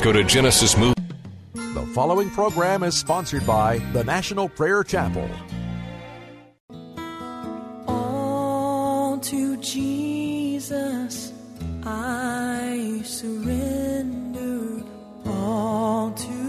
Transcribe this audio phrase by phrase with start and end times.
[0.00, 0.94] Go to Genesis Move.
[1.54, 5.28] The following program is sponsored by the National Prayer Chapel.
[7.88, 11.32] All to Jesus
[11.82, 14.84] I surrender.
[15.26, 16.47] All to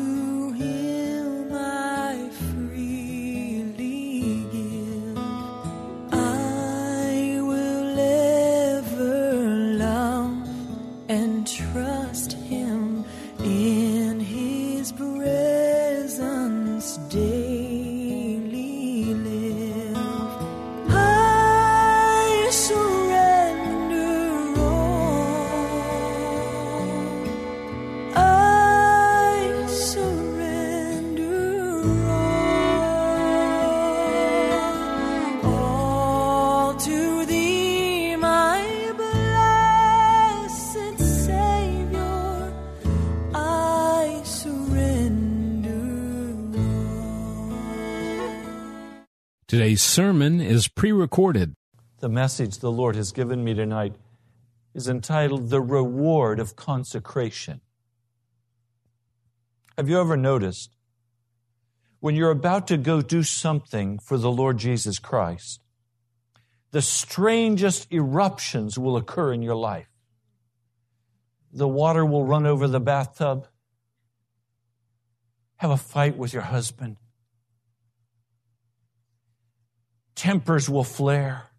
[49.59, 51.53] Today's sermon is pre recorded.
[51.99, 53.93] The message the Lord has given me tonight
[54.73, 57.59] is entitled The Reward of Consecration.
[59.75, 60.77] Have you ever noticed
[61.99, 65.59] when you're about to go do something for the Lord Jesus Christ,
[66.71, 69.89] the strangest eruptions will occur in your life?
[71.51, 73.45] The water will run over the bathtub,
[75.57, 76.95] have a fight with your husband,
[80.19, 81.49] tempers will flare.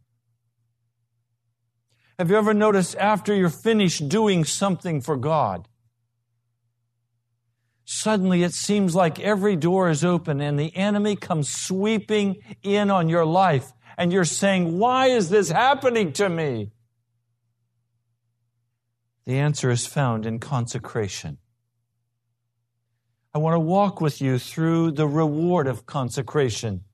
[2.18, 5.66] Have you ever noticed after you're finished doing something for God,
[7.86, 13.08] suddenly it seems like every door is open and the enemy comes sweeping in on
[13.08, 16.70] your life and you're saying, Why is this happening to me?
[19.24, 21.38] The answer is found in consecration.
[23.32, 26.84] I want to walk with you through the reward of consecration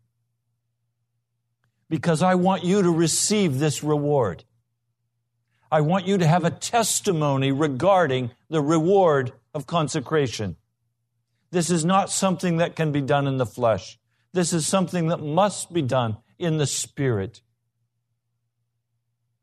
[1.88, 4.44] because I want you to receive this reward.
[5.70, 10.56] I want you to have a testimony regarding the reward of consecration.
[11.50, 13.98] This is not something that can be done in the flesh.
[14.32, 17.40] This is something that must be done in the spirit.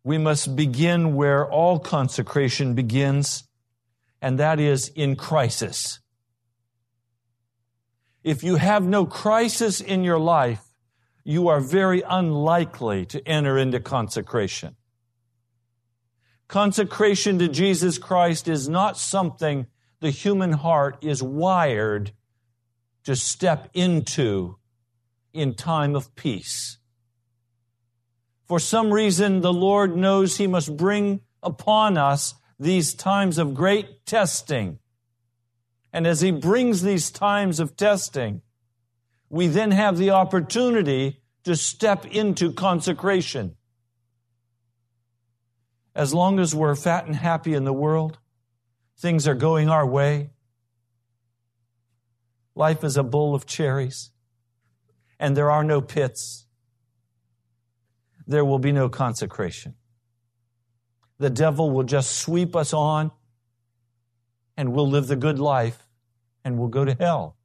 [0.03, 3.45] We must begin where all consecration begins,
[4.21, 5.99] and that is in crisis.
[8.23, 10.72] If you have no crisis in your life,
[11.23, 14.75] you are very unlikely to enter into consecration.
[16.47, 19.67] Consecration to Jesus Christ is not something
[20.01, 22.11] the human heart is wired
[23.05, 24.57] to step into
[25.33, 26.77] in time of peace.
[28.45, 34.05] For some reason, the Lord knows He must bring upon us these times of great
[34.05, 34.79] testing.
[35.91, 38.41] And as He brings these times of testing,
[39.33, 43.55] we then have the opportunity to step into consecration.
[45.95, 48.19] As long as we're fat and happy in the world,
[48.99, 50.29] things are going our way,
[52.53, 54.11] life is a bowl of cherries,
[55.19, 56.45] and there are no pits,
[58.27, 59.73] there will be no consecration.
[61.17, 63.09] The devil will just sweep us on,
[64.55, 65.87] and we'll live the good life,
[66.45, 67.35] and we'll go to hell.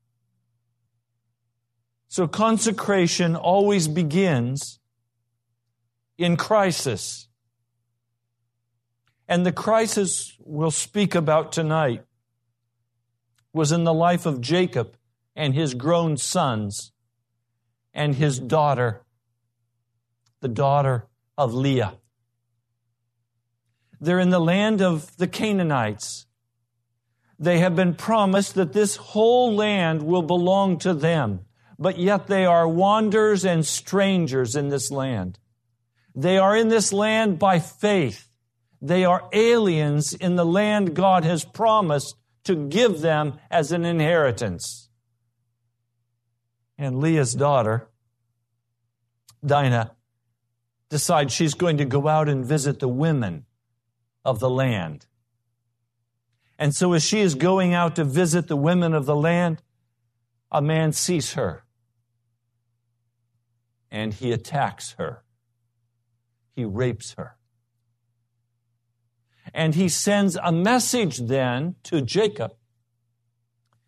[2.08, 4.80] So consecration always begins
[6.16, 7.28] in crisis.
[9.28, 12.04] And the crisis we'll speak about tonight
[13.52, 14.96] was in the life of Jacob
[15.36, 16.92] and his grown sons
[17.92, 19.02] and his daughter,
[20.40, 21.06] the daughter
[21.36, 21.94] of Leah.
[24.00, 26.26] They're in the land of the Canaanites.
[27.38, 31.44] They have been promised that this whole land will belong to them,
[31.78, 35.38] but yet they are wanderers and strangers in this land.
[36.14, 38.28] They are in this land by faith.
[38.82, 44.88] They are aliens in the land God has promised to give them as an inheritance.
[46.76, 47.88] And Leah's daughter,
[49.44, 49.94] Dinah,
[50.88, 53.46] decides she's going to go out and visit the women
[54.24, 55.06] of the land.
[56.58, 59.62] And so as she is going out to visit the women of the land,
[60.50, 61.64] a man sees her
[63.90, 65.22] and he attacks her.
[66.54, 67.36] He rapes her.
[69.54, 72.52] And he sends a message then to Jacob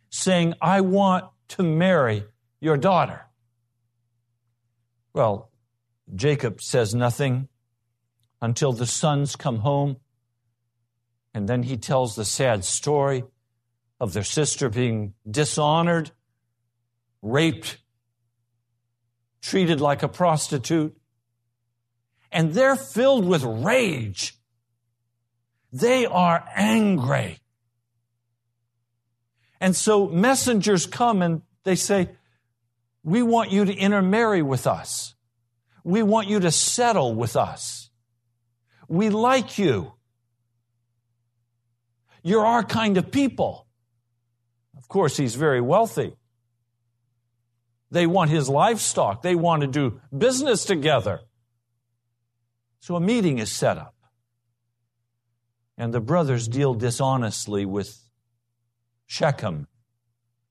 [0.08, 2.24] saying, I want to marry
[2.60, 3.26] your daughter.
[5.12, 5.50] Well,
[6.14, 7.48] Jacob says nothing
[8.40, 9.96] until the sons come home.
[11.34, 13.24] And then he tells the sad story
[14.00, 16.10] of their sister being dishonored,
[17.22, 17.78] raped,
[19.40, 20.96] treated like a prostitute.
[22.32, 24.36] And they're filled with rage.
[25.72, 27.38] They are angry.
[29.60, 32.10] And so messengers come and they say,
[33.04, 35.14] We want you to intermarry with us.
[35.84, 37.90] We want you to settle with us.
[38.88, 39.94] We like you.
[42.22, 43.66] You're our kind of people.
[44.76, 46.16] Of course, he's very wealthy.
[47.90, 49.22] They want his livestock.
[49.22, 51.20] They want to do business together.
[52.78, 53.94] So a meeting is set up.
[55.76, 57.98] And the brothers deal dishonestly with
[59.06, 59.66] Shechem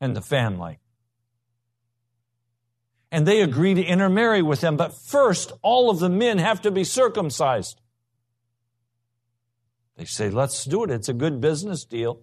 [0.01, 0.79] and the family.
[3.11, 6.71] And they agree to intermarry with them, but first, all of the men have to
[6.71, 7.81] be circumcised.
[9.97, 10.91] They say, let's do it.
[10.91, 12.21] It's a good business deal.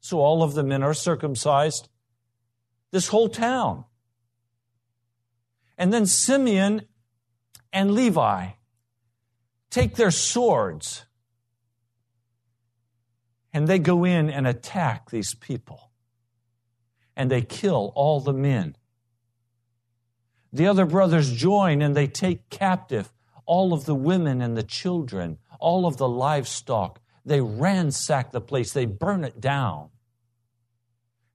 [0.00, 1.88] So all of the men are circumcised.
[2.92, 3.84] This whole town.
[5.78, 6.82] And then Simeon
[7.72, 8.48] and Levi
[9.70, 11.04] take their swords
[13.52, 15.90] and they go in and attack these people.
[17.16, 18.76] And they kill all the men.
[20.52, 23.12] The other brothers join and they take captive
[23.46, 27.00] all of the women and the children all of the livestock.
[27.24, 29.90] They ransack the place, they burn it down.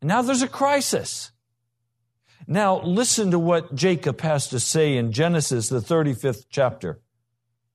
[0.02, 1.32] And now there's a crisis.
[2.48, 7.00] Now, listen to what Jacob has to say in Genesis, the 35th chapter.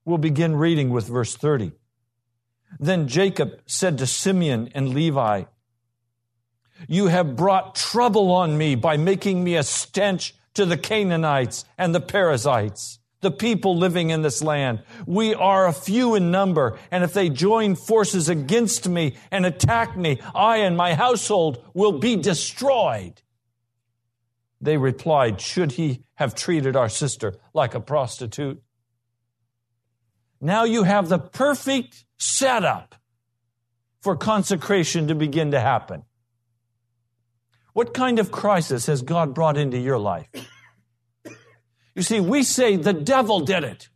[0.04, 1.72] We'll begin reading with verse 30.
[2.78, 5.44] Then Jacob said to Simeon and Levi,
[6.86, 11.94] You have brought trouble on me by making me a stench to the Canaanites and
[11.94, 14.82] the Perizzites the people living in this land.
[15.06, 19.96] We are a few in number, and if they join forces against me and attack
[19.96, 23.20] me, I and my household will be destroyed.
[24.60, 28.62] They replied, Should he have treated our sister like a prostitute?
[30.40, 32.94] Now you have the perfect setup
[34.00, 36.04] for consecration to begin to happen.
[37.72, 40.28] What kind of crisis has God brought into your life?
[41.94, 43.88] You see, we say the devil did it.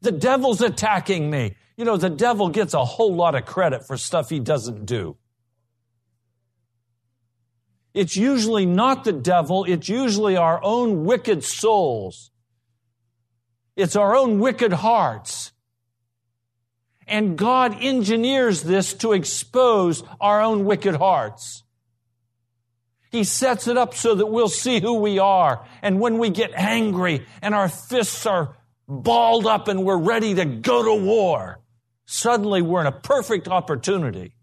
[0.00, 1.56] The devil's attacking me.
[1.76, 5.16] You know, the devil gets a whole lot of credit for stuff he doesn't do.
[7.96, 12.30] It's usually not the devil, it's usually our own wicked souls.
[13.74, 15.52] It's our own wicked hearts.
[17.06, 21.64] And God engineers this to expose our own wicked hearts.
[23.10, 25.66] He sets it up so that we'll see who we are.
[25.80, 30.44] And when we get angry and our fists are balled up and we're ready to
[30.44, 31.60] go to war,
[32.04, 34.34] suddenly we're in a perfect opportunity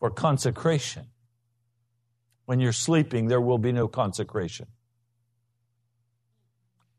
[0.00, 1.09] for consecration.
[2.50, 4.66] When you're sleeping, there will be no consecration.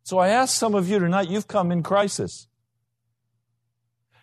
[0.03, 2.47] So I ask some of you tonight, you've come in crisis.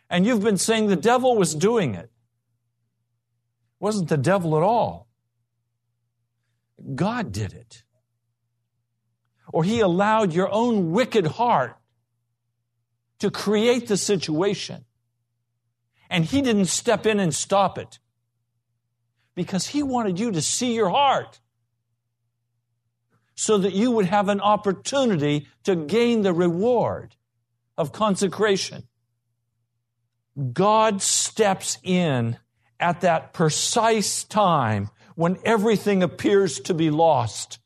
[0.08, 2.06] And you've been saying the devil was doing it.
[2.06, 2.10] It
[3.78, 5.06] wasn't the devil at all.
[6.94, 7.82] God did it.
[9.52, 11.76] Or He allowed your own wicked heart
[13.18, 14.86] to create the situation.
[16.08, 17.98] And He didn't step in and stop it
[19.38, 21.38] because He wanted you to see your heart
[23.36, 27.14] so that you would have an opportunity to gain the reward
[27.76, 28.88] of consecration.
[30.52, 32.36] God steps in
[32.80, 37.60] at that precise time when everything appears to be lost.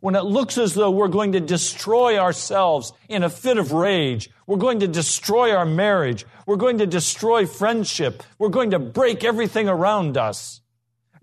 [0.00, 4.30] When it looks as though we're going to destroy ourselves in a fit of rage.
[4.46, 6.24] We're going to destroy our marriage.
[6.50, 8.24] We're going to destroy friendship.
[8.36, 10.62] We're going to break everything around us.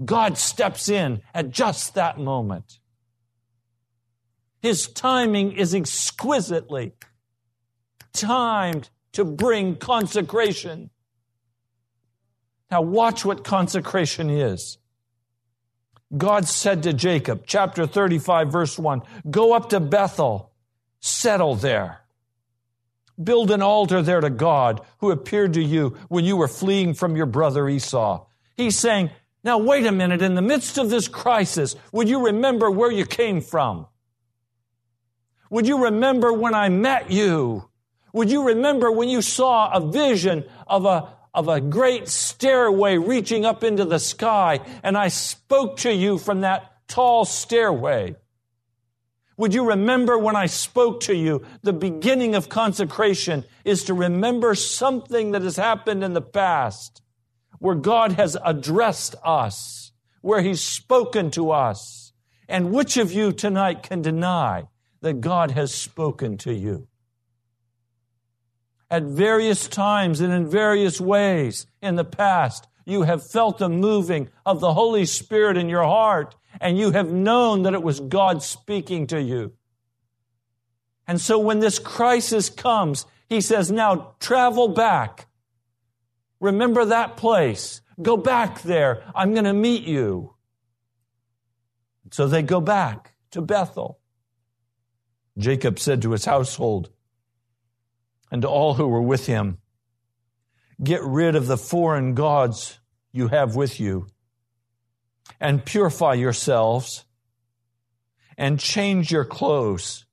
[0.06, 2.80] God steps in at just that moment.
[4.62, 6.94] His timing is exquisitely
[8.14, 10.92] timed to bring consecration.
[12.72, 14.78] Now, watch what consecration is.
[16.16, 20.54] God said to Jacob, chapter 35, verse 1, Go up to Bethel,
[21.02, 22.07] settle there.
[23.22, 27.16] Build an altar there to God who appeared to you when you were fleeing from
[27.16, 28.26] your brother Esau.
[28.56, 29.10] He's saying,
[29.44, 33.06] now wait a minute, in the midst of this crisis, would you remember where you
[33.06, 33.88] came from?
[35.50, 37.70] Would you remember when I met you?
[38.14, 43.46] Would you remember when you saw a vision of a, of a great stairway reaching
[43.46, 48.16] up into the sky and I spoke to you from that tall stairway?
[49.38, 51.46] Would you remember when I spoke to you?
[51.62, 57.04] The beginning of consecration is to remember something that has happened in the past
[57.60, 59.92] where God has addressed us,
[60.22, 62.14] where He's spoken to us.
[62.50, 64.68] And which of you tonight can deny
[65.02, 66.88] that God has spoken to you?
[68.90, 74.30] At various times and in various ways in the past, you have felt the moving
[74.46, 78.42] of the Holy Spirit in your heart and you have known that it was God
[78.42, 79.52] speaking to you.
[81.06, 85.28] And so when this crisis comes, he says, now travel back.
[86.40, 87.82] Remember that place.
[88.02, 89.04] Go back there.
[89.14, 90.36] I'm going to meet you.
[92.12, 94.00] So they go back to Bethel.
[95.38, 96.90] Jacob said to his household
[98.32, 99.58] and to all who were with him,
[100.84, 102.80] Get rid of the foreign gods
[103.12, 104.08] you have with you
[105.40, 107.06] and purify yourselves
[108.38, 110.06] and change your clothes.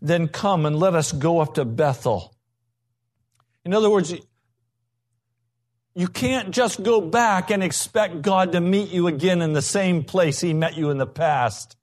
[0.00, 2.34] Then come and let us go up to Bethel.
[3.64, 4.14] In other words,
[5.94, 10.04] you can't just go back and expect God to meet you again in the same
[10.04, 11.76] place He met you in the past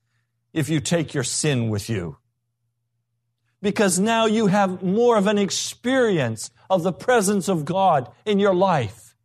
[0.52, 2.18] if you take your sin with you.
[3.62, 8.54] Because now you have more of an experience of the presence of God in your
[8.54, 9.16] life.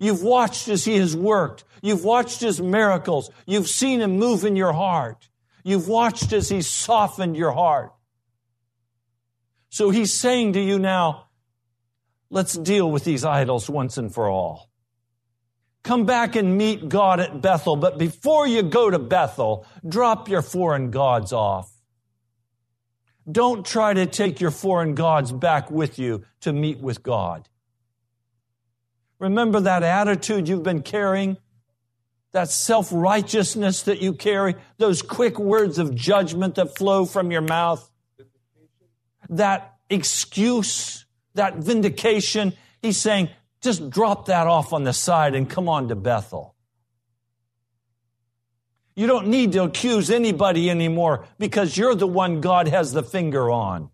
[0.00, 1.64] You've watched as He has worked.
[1.82, 3.30] You've watched His miracles.
[3.46, 5.28] You've seen Him move in your heart.
[5.64, 7.92] You've watched as He softened your heart.
[9.68, 11.28] So He's saying to you now,
[12.30, 14.70] let's deal with these idols once and for all.
[15.82, 20.42] Come back and meet God at Bethel, but before you go to Bethel, drop your
[20.42, 21.71] foreign gods off.
[23.30, 27.48] Don't try to take your foreign gods back with you to meet with God.
[29.18, 31.36] Remember that attitude you've been carrying?
[32.32, 34.56] That self righteousness that you carry?
[34.78, 37.88] Those quick words of judgment that flow from your mouth?
[39.28, 41.06] That excuse?
[41.34, 42.54] That vindication?
[42.80, 43.28] He's saying,
[43.60, 46.51] just drop that off on the side and come on to Bethel.
[48.94, 53.50] You don't need to accuse anybody anymore because you're the one God has the finger
[53.50, 53.90] on.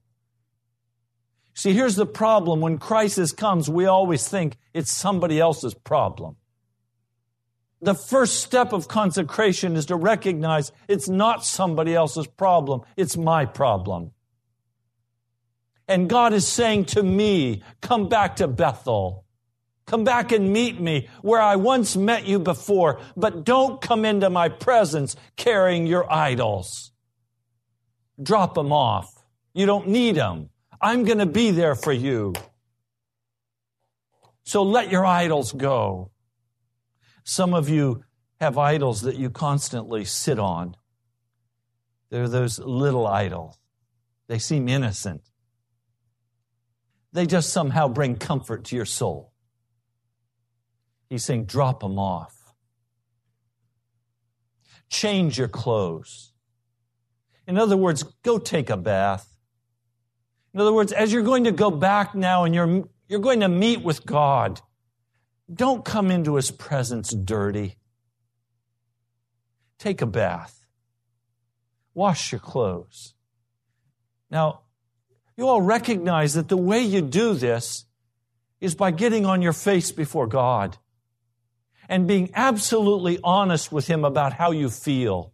[1.54, 2.60] See, here's the problem.
[2.60, 6.36] When crisis comes, we always think it's somebody else's problem.
[7.80, 13.44] The first step of consecration is to recognize it's not somebody else's problem, it's my
[13.44, 14.12] problem.
[15.86, 19.24] And God is saying to me, come back to Bethel.
[19.88, 24.28] Come back and meet me where I once met you before, but don't come into
[24.28, 26.92] my presence carrying your idols.
[28.22, 29.10] Drop them off.
[29.54, 30.50] You don't need them.
[30.78, 32.34] I'm going to be there for you.
[34.44, 36.10] So let your idols go.
[37.24, 38.04] Some of you
[38.40, 40.76] have idols that you constantly sit on.
[42.10, 43.56] They're those little idols.
[44.26, 45.22] They seem innocent.
[47.14, 49.27] They just somehow bring comfort to your soul.
[51.08, 52.34] He's saying, drop them off.
[54.90, 56.32] Change your clothes.
[57.46, 59.38] In other words, go take a bath.
[60.52, 63.48] In other words, as you're going to go back now and you're, you're going to
[63.48, 64.60] meet with God,
[65.52, 67.76] don't come into his presence dirty.
[69.78, 70.66] Take a bath.
[71.94, 73.14] Wash your clothes.
[74.30, 74.60] Now,
[75.36, 77.86] you all recognize that the way you do this
[78.60, 80.76] is by getting on your face before God
[81.88, 85.32] and being absolutely honest with Him about how you feel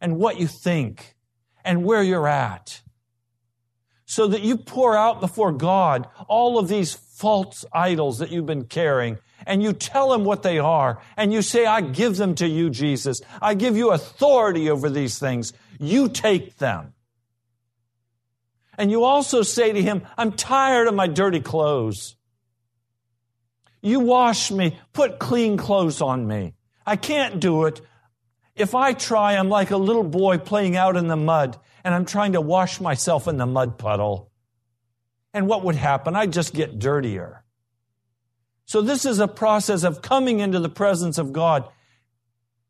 [0.00, 1.16] and what you think
[1.64, 2.82] and where you're at
[4.06, 8.66] so that you pour out before God all of these false idols that you've been
[8.66, 12.46] carrying and you tell him what they are and you say, I give them to
[12.46, 13.20] you, Jesus.
[13.40, 15.52] I give you authority over these things.
[15.78, 16.92] You take them.
[18.76, 22.16] And you also say to him, I'm tired of my dirty clothes.
[23.84, 26.54] You wash me, put clean clothes on me.
[26.86, 27.82] I can't do it.
[28.56, 32.06] If I try, I'm like a little boy playing out in the mud and I'm
[32.06, 34.32] trying to wash myself in the mud puddle.
[35.34, 36.16] And what would happen?
[36.16, 37.44] I'd just get dirtier.
[38.64, 41.68] So this is a process of coming into the presence of God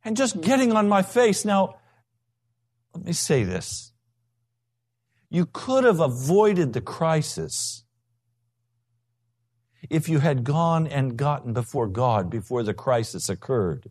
[0.04, 1.44] and just getting on my face.
[1.44, 1.76] Now,
[2.92, 3.92] let me say this.
[5.30, 7.83] You could have avoided the crisis
[9.90, 13.90] if you had gone and gotten before God before the crisis occurred.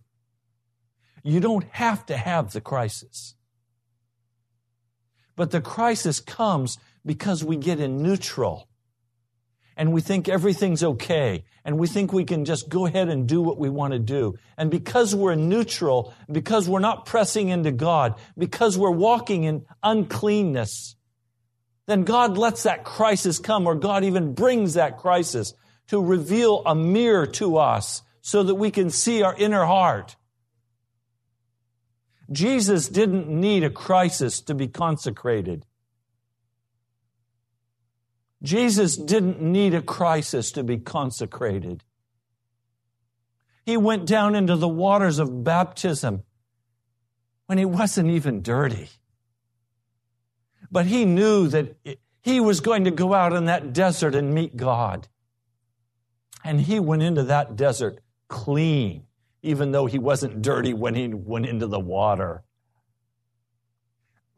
[1.24, 3.36] You don't have to have the crisis.
[5.36, 8.68] But the crisis comes because we get in neutral
[9.76, 13.42] and we think everything's okay and we think we can just go ahead and do
[13.42, 14.36] what we want to do.
[14.58, 20.96] And because we're neutral, because we're not pressing into God, because we're walking in uncleanness,
[21.88, 25.54] then God lets that crisis come or God even brings that crisis
[25.94, 30.16] to reveal a mirror to us so that we can see our inner heart.
[32.32, 35.68] Jesus didn't need a crisis to be consecrated.
[38.42, 41.84] Jesus didn't need a crisis to be consecrated.
[43.64, 46.24] He went down into the waters of baptism
[47.46, 48.90] when he wasn't even dirty.
[50.72, 51.76] But he knew that
[52.24, 55.08] he was going to go out in that desert and meet God.
[56.44, 59.04] And he went into that desert clean,
[59.42, 62.44] even though he wasn't dirty when he went into the water.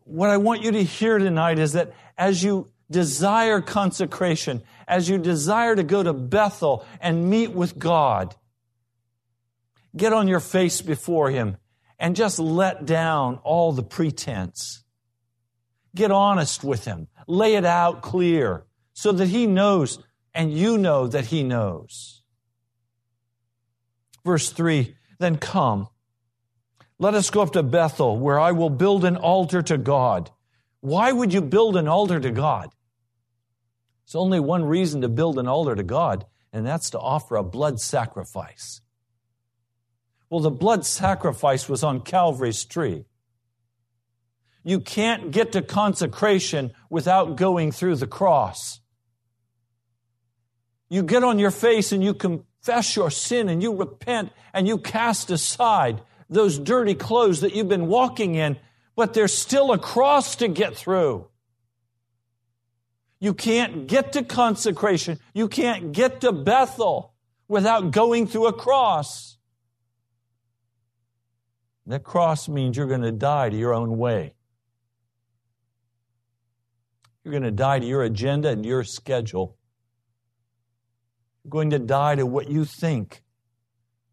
[0.04, 5.18] What I want you to hear tonight is that as you desire consecration, as you
[5.18, 8.36] desire to go to Bethel and meet with God,
[9.96, 11.58] get on your face before Him
[11.98, 14.84] and just let down all the pretense.
[15.96, 17.08] Get honest with Him.
[17.28, 20.00] Lay it out clear so that He knows
[20.36, 22.22] and you know that He knows.
[24.24, 25.88] Verse 3 Then come,
[27.00, 30.32] let us go up to Bethel, where I will build an altar to God.
[30.82, 32.70] Why would you build an altar to God?
[34.06, 37.44] There's only one reason to build an altar to God, and that's to offer a
[37.44, 38.82] blood sacrifice.
[40.30, 43.06] Well, the blood sacrifice was on Calvary's tree.
[44.64, 48.80] You can't get to consecration without going through the cross.
[50.90, 54.78] You get on your face and you confess your sin and you repent and you
[54.78, 58.58] cast aside those dirty clothes that you've been walking in,
[58.96, 61.28] but there's still a cross to get through.
[63.20, 65.20] You can't get to consecration.
[65.34, 67.14] You can't get to Bethel
[67.48, 69.38] without going through a cross.
[71.88, 74.34] That cross means you're going to die to your own way.
[77.24, 79.58] You're going to die to your agenda and your schedule.
[81.48, 83.22] Going to die to what you think.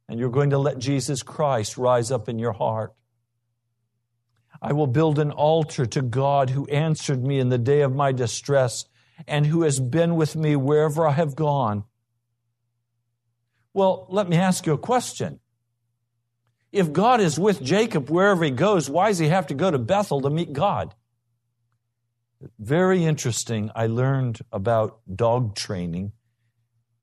[0.09, 2.95] And you're going to let Jesus Christ rise up in your heart.
[4.61, 8.13] I will build an altar to God who answered me in the day of my
[8.13, 8.85] distress
[9.27, 11.85] and who has been with me wherever I have gone.
[13.75, 15.41] Well, let me ask you a question.
[16.71, 19.79] If God is with Jacob wherever he goes, why does he have to go to
[19.79, 20.95] Bethel to meet God?
[22.59, 23.71] Very interesting.
[23.75, 26.13] I learned about dog training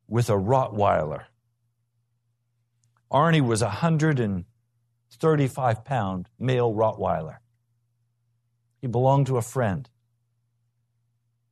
[0.09, 1.27] with a Rottweiler.
[3.11, 7.37] Arnie was a 135 pound male Rottweiler.
[8.81, 9.89] He belonged to a friend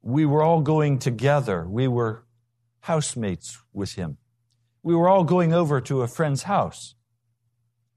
[0.07, 1.67] we were all going together.
[1.67, 2.23] We were
[2.79, 4.17] housemates with him.
[4.81, 6.95] We were all going over to a friend's house.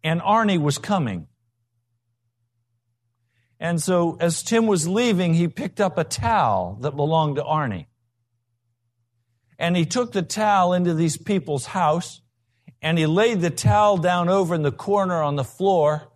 [0.02, 1.28] And Arnie was coming.
[3.60, 7.86] And so as Tim was leaving, he picked up a towel that belonged to Arnie.
[9.60, 12.22] And he took the towel into these people's house
[12.80, 16.10] and he laid the towel down over in the corner on the floor.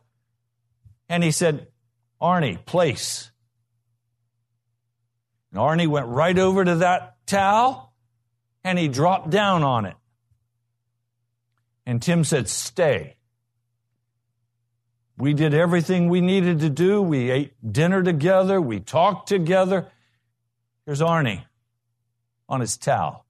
[1.10, 1.68] And he said,
[2.22, 3.30] Arnie, place.
[5.52, 7.92] And Arnie went right over to that towel
[8.64, 9.96] and he dropped down on it.
[11.84, 13.18] And Tim said, Stay.
[15.18, 17.02] We did everything we needed to do.
[17.02, 18.58] We ate dinner together.
[18.58, 19.92] We talked together.
[20.86, 21.44] Here's Arnie
[22.48, 23.23] on his towel.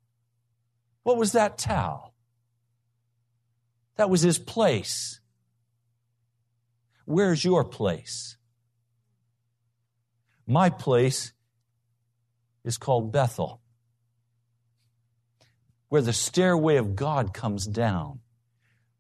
[1.04, 2.14] What was that towel?
[3.96, 5.20] That was his place.
[7.04, 8.36] Where's your place?
[10.46, 11.32] My place
[12.64, 13.60] is called Bethel,
[15.88, 18.20] where the stairway of God comes down,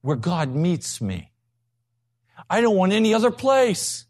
[0.02, 1.32] where God meets me.
[2.48, 4.06] I don't want any other place.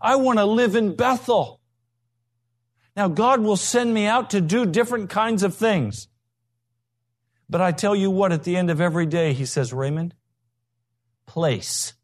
[0.00, 1.60] I want to live in Bethel.
[2.94, 6.08] Now, God will send me out to do different kinds of things.
[7.50, 10.14] But I tell you what, at the end of every day, He says, Raymond,
[11.26, 11.94] place.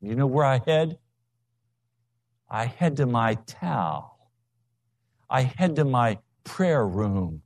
[0.00, 0.98] You know where I head?
[2.48, 4.30] I head to my towel.
[5.28, 7.42] I head to my prayer room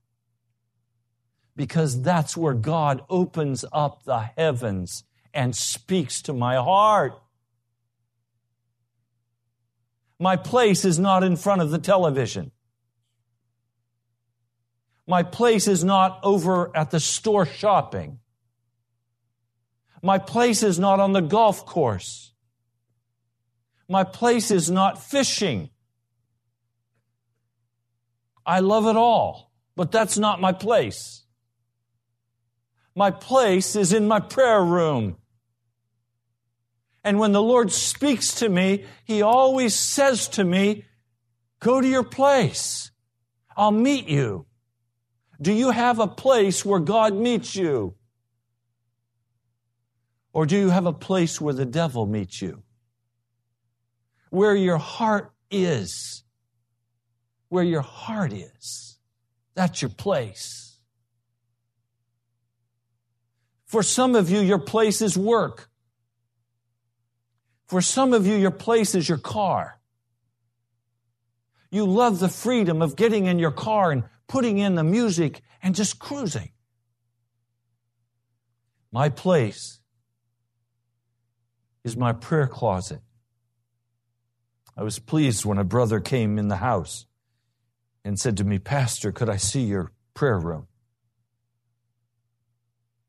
[1.57, 7.12] because that's where God opens up the heavens and speaks to my heart.
[10.19, 12.53] My place is not in front of the television.
[15.07, 18.21] My place is not over at the store shopping.
[20.03, 22.33] My place is not on the golf course.
[23.88, 25.71] My place is not fishing.
[28.47, 31.25] I love it all, but that's not my place.
[32.95, 35.17] My place is in my prayer room.
[37.03, 40.85] And when the Lord speaks to me, He always says to me,
[41.61, 42.90] Go to your place.
[43.57, 44.47] I'll meet you.
[45.45, 47.95] Do you have a place where God meets you?
[50.33, 52.63] Or do you have a place where the devil meets you?
[54.31, 56.25] Where your heart is.
[57.51, 58.99] Where your heart is.
[59.55, 60.81] That's your place.
[63.67, 65.69] For some of you, your place is work.
[67.67, 69.79] For some of you, your place is your car.
[71.71, 75.75] You love the freedom of getting in your car and putting in the music and
[75.75, 76.51] just cruising.
[78.93, 79.81] My place
[81.85, 83.01] is my prayer closet.
[84.77, 87.07] I was pleased when a brother came in the house
[88.05, 90.67] and said to me, Pastor, could I see your prayer room?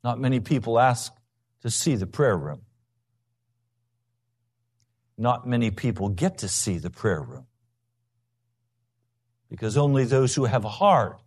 [0.03, 1.13] Not many people ask
[1.61, 2.61] to see the prayer room.
[5.17, 7.47] Not many people get to see the prayer room
[9.49, 11.19] because only those who have a heart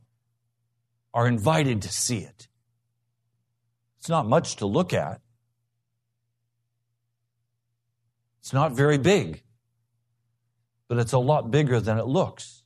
[1.15, 2.49] are invited to see it.
[3.99, 5.21] It's not much to look at.
[8.41, 9.43] It's not very big,
[10.89, 12.63] but it's a lot bigger than it looks.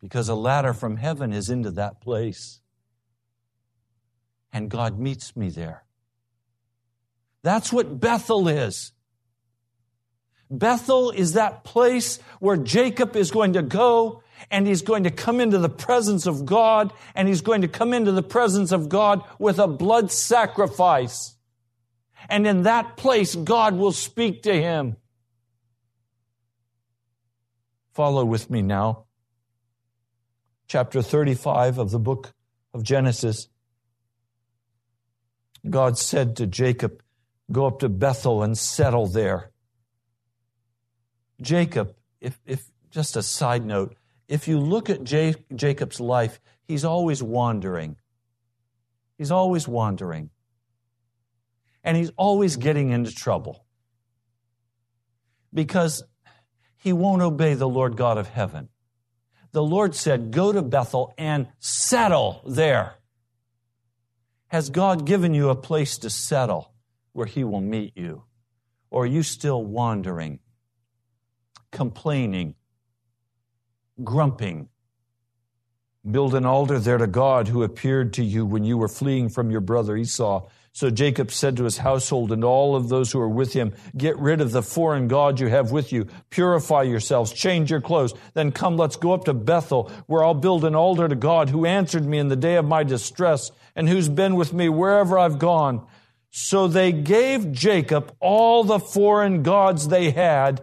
[0.00, 2.60] Because a ladder from heaven is into that place.
[4.52, 5.84] And God meets me there.
[7.42, 8.92] That's what Bethel is.
[10.50, 15.40] Bethel is that place where Jacob is going to go and he's going to come
[15.40, 19.22] into the presence of God and he's going to come into the presence of God
[19.38, 21.36] with a blood sacrifice.
[22.28, 24.96] And in that place, God will speak to him.
[27.92, 29.04] Follow with me now.
[30.68, 32.34] Chapter 35 of the book
[32.74, 33.48] of Genesis.
[35.68, 37.02] God said to Jacob,
[37.50, 39.52] Go up to Bethel and settle there.
[41.40, 43.94] Jacob, if, if just a side note,
[44.28, 47.96] if you look at J- Jacob's life, he's always wandering.
[49.18, 50.30] He's always wandering.
[51.84, 53.64] And he's always getting into trouble.
[55.54, 56.02] Because
[56.76, 58.68] he won't obey the Lord God of heaven.
[59.52, 62.96] The Lord said, Go to Bethel and settle there.
[64.48, 66.72] Has God given you a place to settle
[67.12, 68.24] where he will meet you?
[68.90, 70.40] Or are you still wandering?
[71.76, 72.54] Complaining,
[74.02, 74.66] grumping.
[76.10, 79.50] Build an altar there to God who appeared to you when you were fleeing from
[79.50, 80.48] your brother Esau.
[80.72, 84.18] So Jacob said to his household and all of those who are with him, Get
[84.18, 86.06] rid of the foreign God you have with you.
[86.30, 87.30] Purify yourselves.
[87.30, 88.14] Change your clothes.
[88.32, 91.66] Then come, let's go up to Bethel, where I'll build an altar to God who
[91.66, 95.38] answered me in the day of my distress and who's been with me wherever I've
[95.38, 95.86] gone.
[96.38, 100.62] So they gave Jacob all the foreign gods they had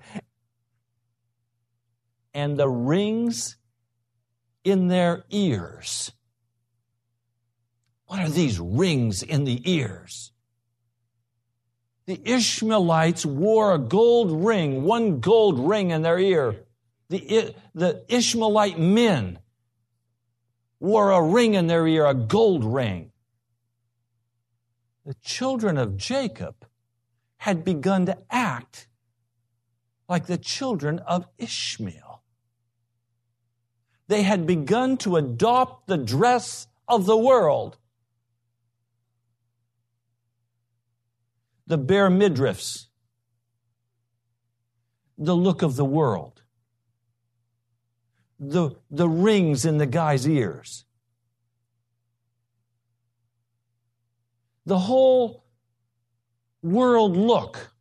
[2.34, 3.58] and the rings
[4.63, 6.12] in their ears.
[8.06, 10.32] What are these rings in the ears?
[12.06, 16.65] The Ishmaelites wore a gold ring, one gold ring in their ear.
[17.10, 19.39] The, the Ishmaelite men
[20.80, 23.12] wore a ring in their ear, a gold ring.
[25.06, 26.65] The children of Jacob
[27.38, 28.88] had begun to act
[30.10, 32.03] like the children of Ishmael
[34.13, 37.78] they had begun to adopt the dress of the world.
[41.65, 42.89] The bare midriffs,
[45.17, 46.43] the look of the world,
[48.39, 50.86] the, the rings in the guy's ears.
[54.67, 55.43] The whole
[56.62, 57.71] world look.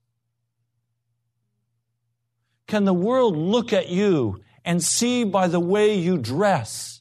[2.67, 7.01] Can the world look at you and see by the way you dress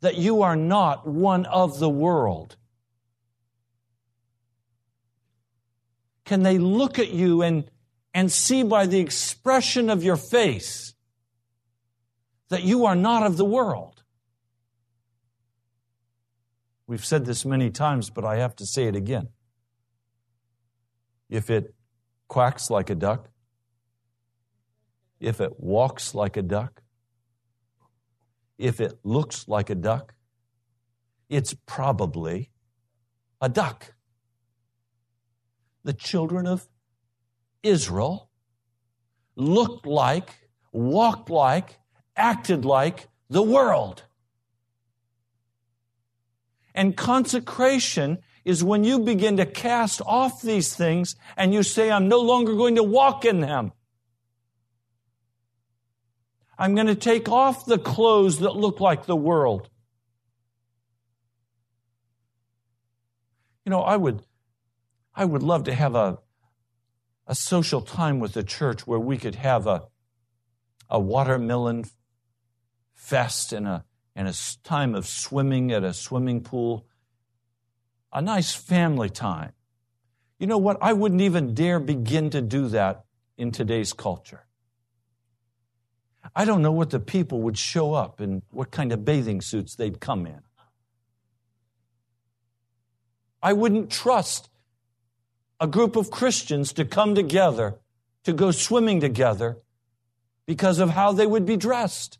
[0.00, 2.56] that you are not one of the world?
[6.24, 7.70] Can they look at you and,
[8.12, 10.94] and see by the expression of your face
[12.48, 14.02] that you are not of the world?
[16.86, 19.28] We've said this many times, but I have to say it again.
[21.28, 21.74] If it
[22.28, 23.28] quacks like a duck,
[25.20, 26.82] if it walks like a duck,
[28.56, 30.14] if it looks like a duck,
[31.28, 32.50] it's probably
[33.40, 33.94] a duck.
[35.84, 36.68] The children of
[37.62, 38.30] Israel
[39.36, 41.78] looked like, walked like,
[42.16, 44.02] acted like the world.
[46.74, 52.08] And consecration is when you begin to cast off these things and you say, I'm
[52.08, 53.72] no longer going to walk in them.
[56.58, 59.70] I'm going to take off the clothes that look like the world.
[63.64, 64.24] You know, I would,
[65.14, 66.18] I would love to have a,
[67.28, 69.84] a social time with the church where we could have a,
[70.90, 71.84] a watermelon
[72.92, 73.84] fest and a,
[74.16, 76.86] and a time of swimming at a swimming pool,
[78.12, 79.52] a nice family time.
[80.40, 80.78] You know what?
[80.80, 83.04] I wouldn't even dare begin to do that
[83.36, 84.47] in today's culture.
[86.34, 89.74] I don't know what the people would show up and what kind of bathing suits
[89.74, 90.40] they'd come in.
[93.42, 94.50] I wouldn't trust
[95.60, 97.78] a group of Christians to come together
[98.24, 99.58] to go swimming together
[100.46, 102.18] because of how they would be dressed.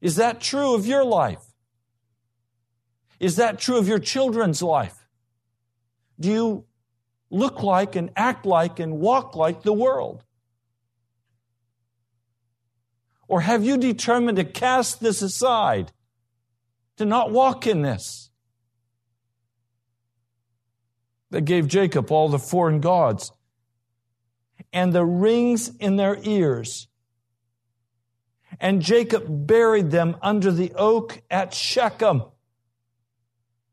[0.00, 1.44] Is that true of your life?
[3.20, 5.06] Is that true of your children's life?
[6.18, 6.64] Do you
[7.30, 10.24] look like and act like and walk like the world?
[13.32, 15.90] Or have you determined to cast this aside,
[16.98, 18.28] to not walk in this?
[21.30, 23.32] They gave Jacob all the foreign gods
[24.70, 26.88] and the rings in their ears.
[28.60, 32.24] And Jacob buried them under the oak at Shechem.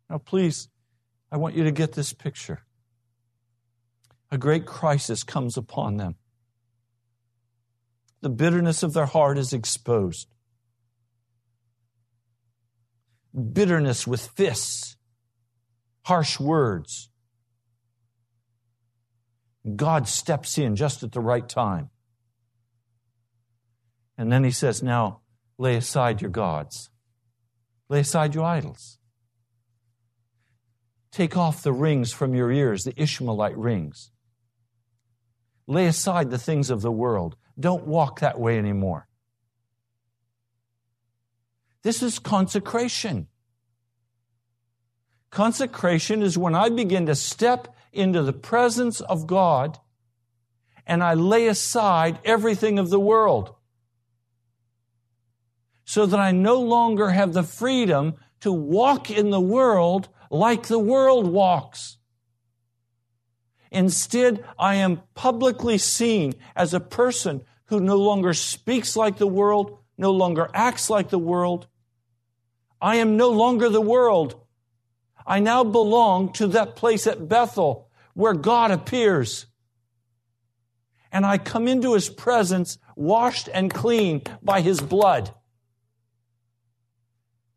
[0.09, 0.69] Now, please,
[1.33, 2.61] I want you to get this picture.
[4.31, 6.15] A great crisis comes upon them
[8.21, 10.27] the bitterness of their heart is exposed.
[13.53, 14.97] Bitterness with fists,
[16.03, 17.09] harsh words.
[19.75, 21.89] God steps in just at the right time.
[24.17, 25.21] And then he says, Now
[25.57, 26.89] lay aside your gods,
[27.87, 28.97] lay aside your idols.
[31.11, 34.11] Take off the rings from your ears, the Ishmaelite rings.
[35.67, 37.35] Lay aside the things of the world.
[37.59, 39.07] Don't walk that way anymore.
[41.81, 43.27] This is consecration.
[45.29, 49.79] Consecration is when I begin to step into the presence of God
[50.85, 53.55] and I lay aside everything of the world
[55.85, 60.79] so that I no longer have the freedom to walk in the world like the
[60.79, 61.98] world walks.
[63.71, 69.77] Instead, I am publicly seen as a person who no longer speaks like the world,
[69.97, 71.67] no longer acts like the world.
[72.81, 74.39] I am no longer the world.
[75.25, 79.45] I now belong to that place at Bethel where God appears.
[81.11, 85.33] And I come into his presence washed and clean by his blood.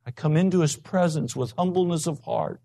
[0.07, 2.61] I come into his presence with humbleness of heart.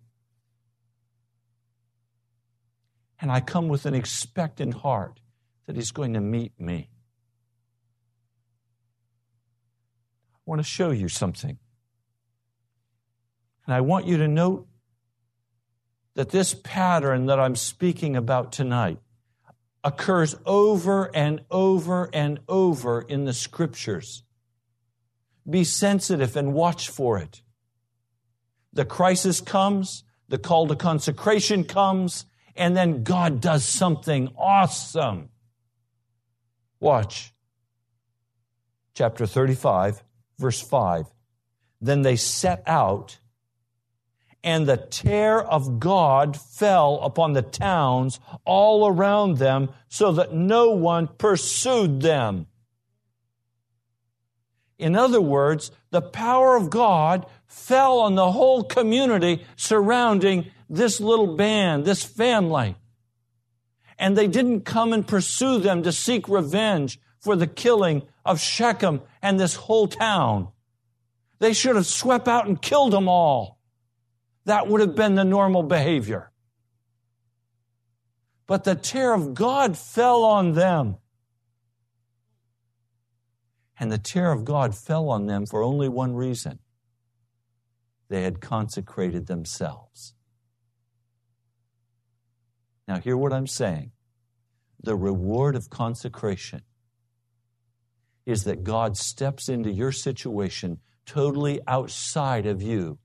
[3.19, 5.19] And I come with an expectant heart
[5.65, 6.89] that He's going to meet me.
[10.35, 11.57] I want to show you something.
[13.65, 14.67] And I want you to note
[16.15, 18.99] that this pattern that I'm speaking about tonight
[19.83, 24.23] occurs over and over and over in the scriptures.
[25.49, 27.41] Be sensitive and watch for it.
[28.73, 32.25] The crisis comes, the call to consecration comes,
[32.57, 35.29] and then God does something awesome.
[36.79, 37.33] Watch.
[38.93, 40.03] Chapter 35,
[40.37, 41.05] verse 5.
[41.79, 43.19] Then they set out,
[44.43, 50.71] and the terror of God fell upon the towns all around them, so that no
[50.71, 52.47] one pursued them.
[54.79, 61.35] In other words, the power of God fell on the whole community surrounding this little
[61.35, 62.75] band, this family.
[63.99, 69.01] And they didn't come and pursue them to seek revenge for the killing of Shechem
[69.21, 70.49] and this whole town.
[71.39, 73.59] They should have swept out and killed them all.
[74.45, 76.31] That would have been the normal behavior.
[78.45, 80.97] But the terror of God fell on them.
[83.79, 86.59] And the terror of God fell on them for only one reason
[88.09, 90.13] they had consecrated themselves.
[92.87, 93.91] Now, hear what I'm saying.
[94.81, 96.61] The reward of consecration
[98.25, 102.99] is that God steps into your situation totally outside of you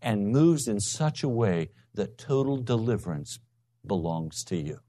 [0.00, 3.38] and moves in such a way that total deliverance
[3.86, 4.80] belongs to you.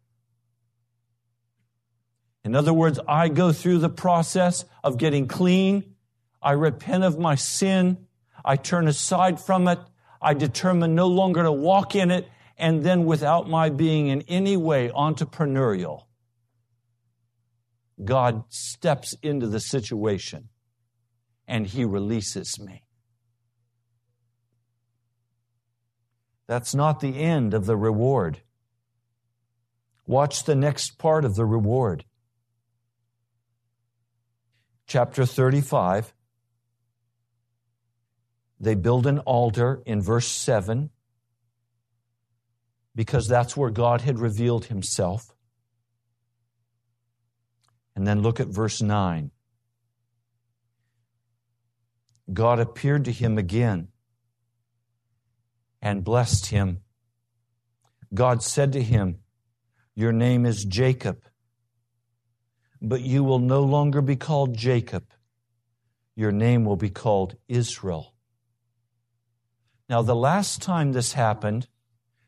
[2.44, 5.96] In other words, I go through the process of getting clean.
[6.42, 8.06] I repent of my sin.
[8.44, 9.80] I turn aside from it.
[10.22, 12.28] I determine no longer to walk in it.
[12.58, 16.04] And then, without my being in any way entrepreneurial,
[18.04, 20.50] God steps into the situation
[21.48, 22.84] and He releases me.
[26.48, 28.42] That's not the end of the reward.
[30.06, 32.06] Watch the next part of the reward.
[34.86, 36.14] Chapter 35.
[38.60, 40.92] They build an altar in verse 7
[42.96, 45.34] because that's where God had revealed Himself.
[47.96, 49.32] And then look at verse 9.
[52.32, 53.90] God appeared to him again
[55.82, 56.82] and blessed him.
[58.14, 59.20] God said to him,
[59.94, 61.22] Your name is Jacob,
[62.82, 65.06] but you will no longer be called Jacob.
[66.16, 68.14] Your name will be called Israel.
[69.88, 71.68] Now, the last time this happened,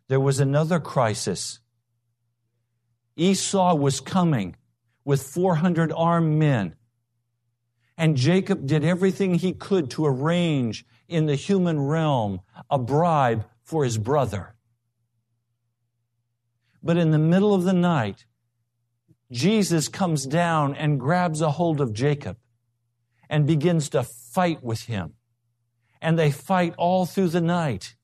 [0.08, 1.60] there was another crisis.
[3.15, 4.56] Esau was coming
[5.04, 6.76] with 400 armed men.
[7.98, 13.84] And Jacob did everything he could to arrange in the human realm a bribe for
[13.84, 14.56] his brother.
[16.84, 18.26] But in the middle of the night,
[19.32, 22.38] Jesus comes down and grabs a hold of Jacob
[23.30, 25.13] and begins to fight with him.
[26.02, 27.96] And they fight all through the night.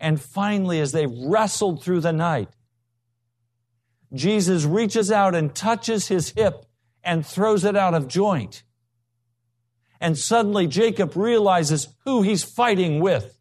[0.00, 2.48] And finally, as they wrestled through the night,
[4.12, 6.66] Jesus reaches out and touches his hip
[7.02, 8.62] and throws it out of joint.
[10.00, 13.38] And suddenly Jacob realizes who he's fighting with.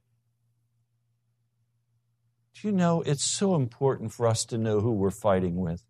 [2.55, 5.83] Do you know it's so important for us to know who we're fighting with?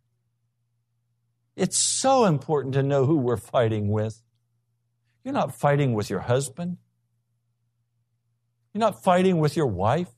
[1.55, 4.21] It's so important to know who we're fighting with.
[5.23, 6.77] You're not fighting with your husband.
[8.73, 10.09] You're not fighting with your wife.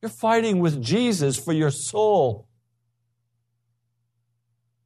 [0.00, 2.48] You're fighting with Jesus for your soul.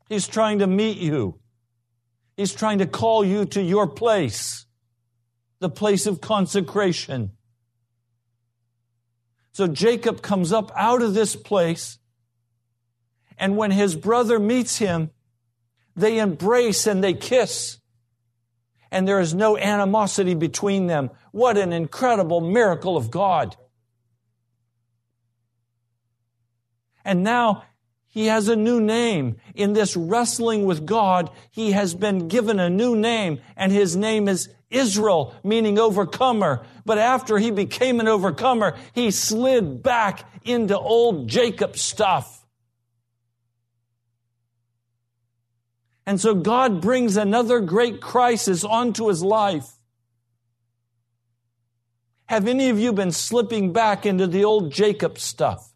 [0.08, 1.38] He's trying to meet you.
[2.36, 4.66] He's trying to call you to your place,
[5.60, 7.32] the place of consecration.
[9.52, 11.98] So Jacob comes up out of this place,
[13.36, 15.10] and when his brother meets him,
[15.94, 17.78] they embrace and they kiss.
[18.90, 21.10] And there is no animosity between them.
[21.32, 23.56] What an incredible miracle of God.
[27.04, 27.64] And now
[28.08, 29.36] he has a new name.
[29.54, 34.28] In this wrestling with God, he has been given a new name, and his name
[34.28, 36.66] is Israel, meaning overcomer.
[36.84, 42.44] But after he became an overcomer, he slid back into old Jacob stuff.
[46.04, 49.70] And so God brings another great crisis onto his life.
[52.26, 55.71] Have any of you been slipping back into the old Jacob stuff?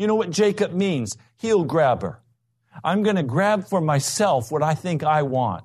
[0.00, 1.18] You know what Jacob means?
[1.36, 2.22] Heel grabber.
[2.82, 5.64] I'm going to grab for myself what I think I want.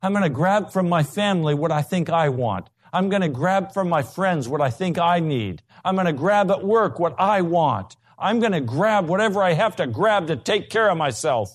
[0.00, 2.70] I'm going to grab from my family what I think I want.
[2.92, 5.64] I'm going to grab from my friends what I think I need.
[5.84, 7.96] I'm going to grab at work what I want.
[8.16, 11.50] I'm going to grab whatever I have to grab to take care of myself.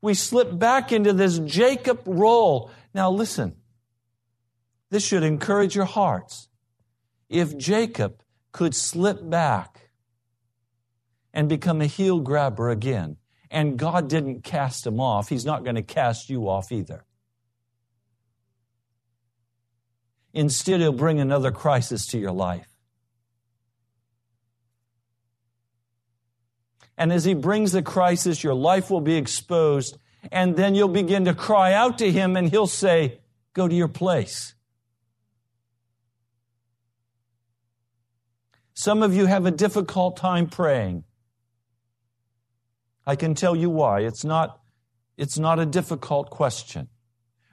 [0.00, 2.70] We slip back into this Jacob role.
[2.94, 3.56] Now listen,
[4.88, 6.47] this should encourage your hearts
[7.28, 7.58] if mm.
[7.58, 9.90] Jacob could slip back
[11.32, 13.16] and become a heel grabber again,
[13.50, 17.04] and God didn't cast him off, He's not going to cast you off either.
[20.32, 22.68] Instead, He'll bring another crisis to your life.
[26.96, 29.96] And as He brings the crisis, your life will be exposed,
[30.32, 33.20] and then you'll begin to cry out to Him, and He'll say,
[33.54, 34.54] Go to your place.
[38.78, 41.02] Some of you have a difficult time praying.
[43.04, 44.02] I can tell you why.
[44.02, 44.60] It's not,
[45.16, 46.86] it's not a difficult question.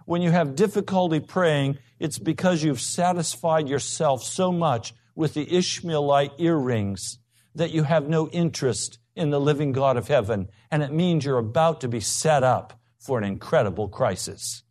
[0.05, 6.33] When you have difficulty praying, it's because you've satisfied yourself so much with the Ishmaelite
[6.37, 7.17] earrings
[7.55, 11.39] that you have no interest in the living God of heaven, and it means you're
[11.39, 14.61] about to be set up for an incredible crisis.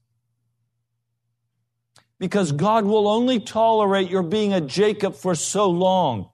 [2.20, 6.30] Because God will only tolerate your being a Jacob for so long.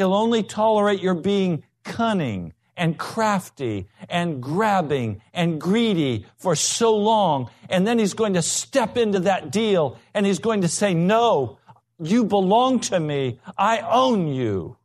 [0.00, 7.50] He'll only tolerate your being cunning and crafty and grabbing and greedy for so long.
[7.68, 11.58] And then he's going to step into that deal and he's going to say, No,
[11.98, 13.40] you belong to me.
[13.58, 14.78] I own you.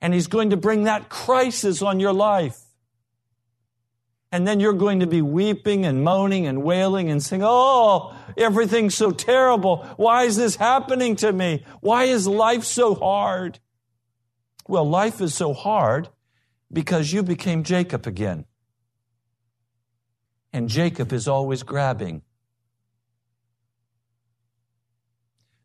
[0.00, 2.58] And he's going to bring that crisis on your life.
[4.30, 8.94] And then you're going to be weeping and moaning and wailing and saying, Oh, everything's
[8.94, 9.86] so terrible.
[9.96, 11.64] Why is this happening to me?
[11.80, 13.58] Why is life so hard?
[14.66, 16.10] Well, life is so hard
[16.70, 18.44] because you became Jacob again.
[20.52, 22.22] And Jacob is always grabbing.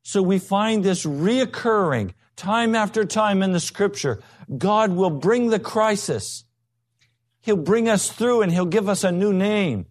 [0.03, 4.21] So we find this reoccurring time after time in the scripture.
[4.57, 6.45] God will bring the crisis.
[7.43, 9.87] He'll bring us through and He'll give us a new name.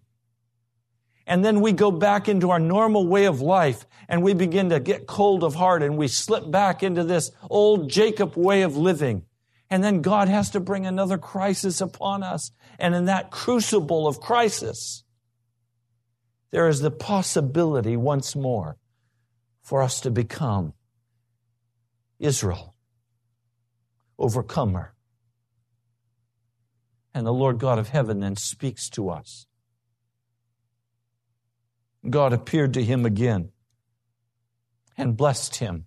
[1.27, 4.79] And then we go back into our normal way of life and we begin to
[4.79, 9.23] get cold of heart and we slip back into this old Jacob way of living.
[9.69, 12.51] And then God has to bring another crisis upon us.
[12.79, 15.03] And in that crucible of crisis,
[16.49, 18.77] there is the possibility once more
[19.61, 20.73] for us to become
[22.17, 22.73] Israel,
[24.17, 24.92] overcomer,
[27.13, 29.45] and the Lord God of heaven then speaks to us.
[32.09, 33.49] God appeared to him again
[34.97, 35.85] and blessed him.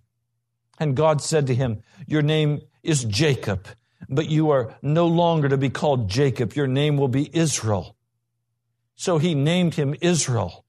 [0.79, 3.67] And God said to him, Your name is Jacob,
[4.09, 6.53] but you are no longer to be called Jacob.
[6.53, 7.95] Your name will be Israel.
[8.95, 10.65] So he named him Israel.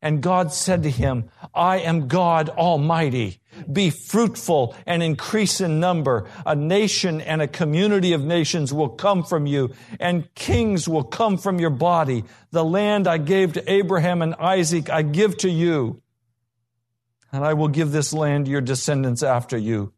[0.00, 3.40] And God said to him, I am God Almighty.
[3.70, 6.28] Be fruitful and increase in number.
[6.46, 11.36] A nation and a community of nations will come from you, and kings will come
[11.36, 12.24] from your body.
[12.52, 16.00] The land I gave to Abraham and Isaac, I give to you.
[17.32, 19.92] And I will give this land to your descendants after you.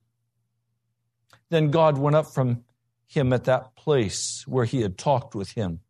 [1.50, 2.64] Then God went up from
[3.06, 5.80] him at that place where he had talked with him.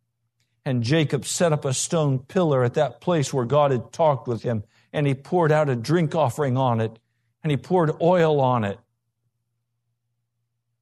[0.63, 4.43] And Jacob set up a stone pillar at that place where God had talked with
[4.43, 6.99] him, and he poured out a drink offering on it,
[7.43, 8.79] and he poured oil on it.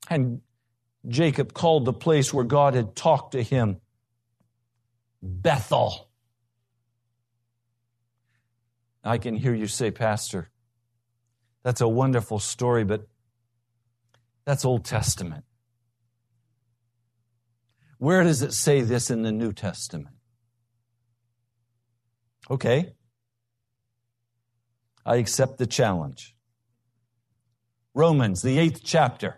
[0.10, 0.42] And
[1.08, 3.80] Jacob called the place where God had talked to him
[5.22, 6.10] Bethel.
[9.04, 10.50] I can hear you say, Pastor,
[11.64, 13.08] that's a wonderful story, but
[14.46, 15.46] that's Old Testament.
[18.00, 20.16] Where does it say this in the New Testament?
[22.50, 22.94] Okay.
[25.06, 26.36] I accept the challenge.
[27.94, 29.38] Romans, the eighth chapter.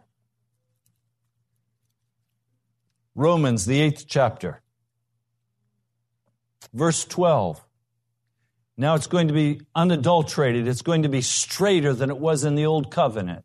[3.15, 4.61] Romans, the eighth chapter.
[6.71, 7.63] Verse 12.
[8.77, 10.67] Now it's going to be unadulterated.
[10.67, 13.43] It's going to be straighter than it was in the old covenant.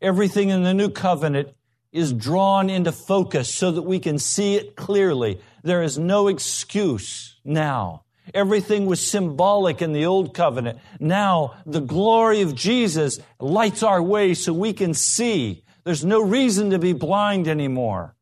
[0.00, 1.55] Everything in the new covenant
[1.96, 5.40] is drawn into focus so that we can see it clearly.
[5.62, 8.04] There is no excuse now.
[8.34, 10.78] Everything was symbolic in the old covenant.
[11.00, 15.64] Now the glory of Jesus lights our way so we can see.
[15.84, 18.14] There's no reason to be blind anymore.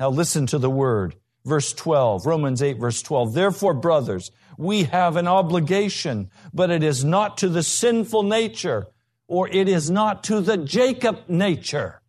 [0.00, 1.16] Now listen to the word.
[1.44, 3.34] Verse 12, Romans 8, verse 12.
[3.34, 8.86] Therefore, brothers, we have an obligation, but it is not to the sinful nature,
[9.26, 12.00] or it is not to the Jacob nature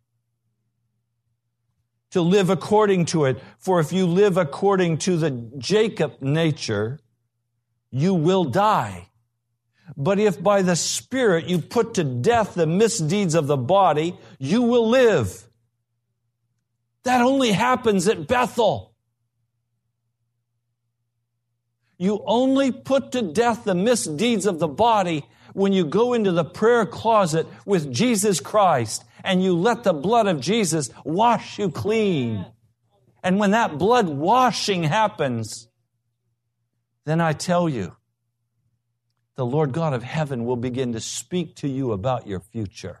[2.10, 3.40] to live according to it.
[3.58, 6.98] For if you live according to the Jacob nature,
[7.90, 9.08] you will die.
[9.96, 14.62] But if by the Spirit you put to death the misdeeds of the body, you
[14.62, 15.48] will live.
[17.04, 18.94] That only happens at Bethel.
[21.98, 26.44] You only put to death the misdeeds of the body when you go into the
[26.44, 32.46] prayer closet with Jesus Christ and you let the blood of Jesus wash you clean.
[33.22, 35.68] And when that blood washing happens,
[37.04, 37.96] then I tell you,
[39.36, 43.00] the Lord God of heaven will begin to speak to you about your future.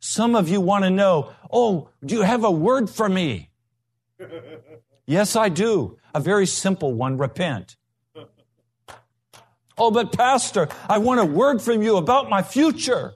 [0.00, 3.50] Some of you want to know, oh, do you have a word for me?
[5.06, 5.98] yes, I do.
[6.14, 7.76] A very simple one repent.
[9.78, 13.14] Oh, but Pastor, I want a word from you about my future.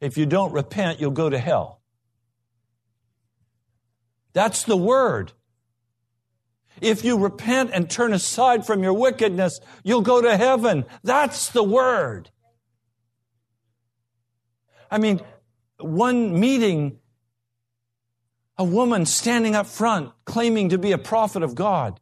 [0.00, 1.80] If you don't repent, you'll go to hell.
[4.32, 5.32] That's the word.
[6.80, 10.84] If you repent and turn aside from your wickedness, you'll go to heaven.
[11.02, 12.30] That's the word.
[14.90, 15.20] I mean,
[15.78, 16.98] one meeting,
[18.56, 22.00] a woman standing up front claiming to be a prophet of God.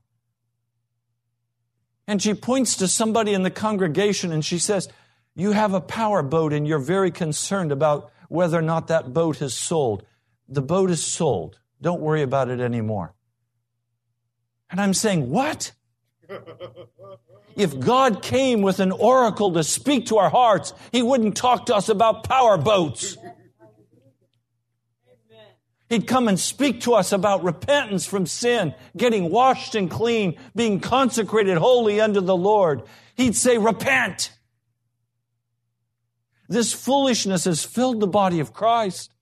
[2.07, 4.89] And she points to somebody in the congregation and she says,
[5.37, 9.43] You have a power boat and you're very concerned about whether or not that boat
[9.43, 10.05] is sold.
[10.49, 11.61] The boat is sold.
[11.81, 13.15] Don't worry about it anymore.
[14.71, 15.73] And I'm saying, What?
[17.55, 21.77] If God came with an oracle to speak to our hearts, He wouldn't talk to
[21.77, 23.17] us about power boats.
[25.89, 30.81] He'd come and speak to us about repentance from sin, getting washed and clean, being
[30.81, 32.83] consecrated holy unto the Lord.
[33.15, 34.36] He'd say, repent.
[36.49, 39.13] This foolishness has filled the body of Christ.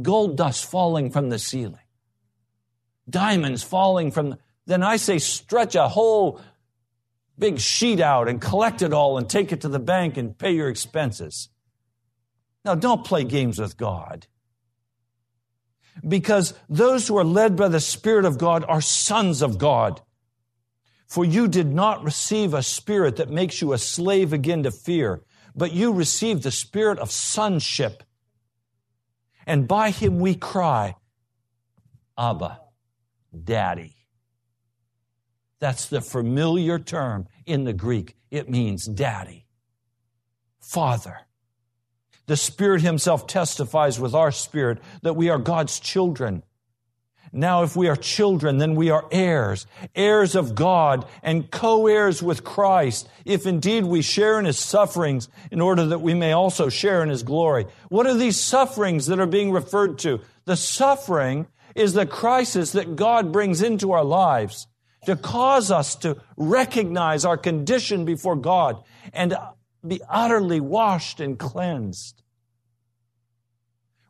[0.00, 1.86] Gold dust falling from the ceiling.
[3.08, 6.40] Diamonds falling from the, then I say stretch a whole
[7.38, 10.52] big sheet out and collect it all and take it to the bank and pay
[10.52, 11.48] your expenses.
[12.64, 14.26] Now don't play games with God
[16.06, 20.00] because those who are led by the Spirit of God are sons of God.
[21.10, 25.24] For you did not receive a spirit that makes you a slave again to fear,
[25.56, 28.04] but you received the spirit of sonship.
[29.44, 30.94] And by him we cry,
[32.16, 32.60] Abba,
[33.42, 33.96] Daddy.
[35.58, 38.14] That's the familiar term in the Greek.
[38.30, 39.46] It means daddy,
[40.60, 41.18] father.
[42.26, 46.44] The Spirit Himself testifies with our spirit that we are God's children.
[47.32, 52.42] Now, if we are children, then we are heirs, heirs of God and co-heirs with
[52.42, 57.02] Christ, if indeed we share in His sufferings in order that we may also share
[57.04, 57.66] in His glory.
[57.88, 60.20] What are these sufferings that are being referred to?
[60.44, 64.66] The suffering is the crisis that God brings into our lives
[65.06, 69.36] to cause us to recognize our condition before God and
[69.86, 72.22] be utterly washed and cleansed.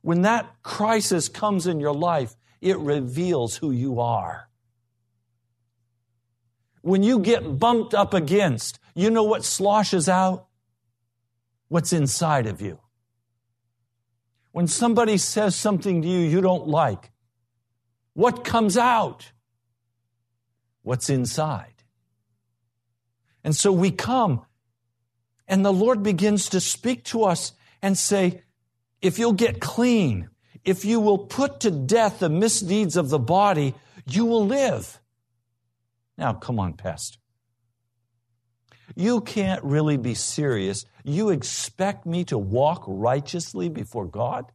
[0.00, 4.48] When that crisis comes in your life, it reveals who you are.
[6.82, 10.46] When you get bumped up against, you know what sloshes out?
[11.68, 12.80] What's inside of you.
[14.52, 17.12] When somebody says something to you you don't like,
[18.14, 19.32] what comes out?
[20.82, 21.84] What's inside.
[23.44, 24.44] And so we come
[25.46, 27.52] and the Lord begins to speak to us
[27.82, 28.42] and say,
[29.02, 30.29] if you'll get clean,
[30.64, 33.74] if you will put to death the misdeeds of the body,
[34.06, 35.00] you will live.
[36.18, 37.18] Now, come on, Pastor.
[38.94, 40.84] You can't really be serious.
[41.04, 44.50] You expect me to walk righteously before God?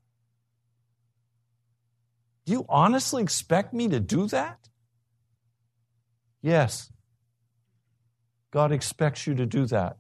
[2.45, 4.69] Do you honestly expect me to do that?
[6.41, 6.91] Yes.
[8.51, 9.97] God expects you to do that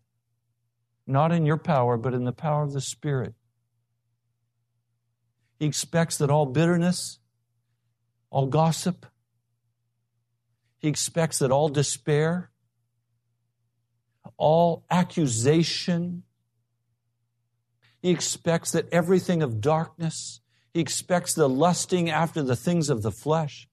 [1.07, 3.33] not in your power, but in the power of the Spirit.
[5.59, 7.19] He expects that all bitterness,
[8.29, 9.05] all gossip,
[10.77, 12.51] he expects that all despair,
[14.37, 16.23] all accusation,
[18.01, 20.41] he expects that everything of darkness,
[20.73, 23.67] he expects the lusting after the things of the flesh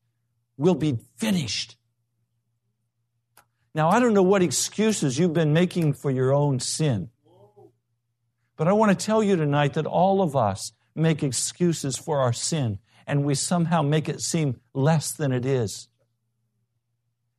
[0.56, 1.76] will be finished.
[3.74, 7.10] Now, I don't know what excuses you've been making for your own sin.
[8.56, 12.32] But I want to tell you tonight that all of us make excuses for our
[12.32, 15.88] sin, and we somehow make it seem less than it is.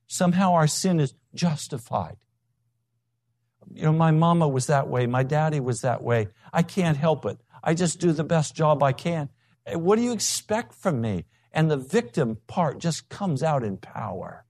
[0.08, 2.18] Somehow our sin is justified.
[3.74, 6.28] You know, my mama was that way, my daddy was that way.
[6.52, 7.40] I can't help it.
[7.64, 9.30] I just do the best job I can.
[9.66, 11.26] Eh, what do you expect from me?
[11.52, 14.46] And the victim part just comes out in power.